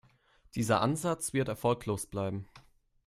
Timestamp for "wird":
1.31-1.47